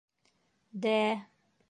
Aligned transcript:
Дә-ә!.. 0.85 1.05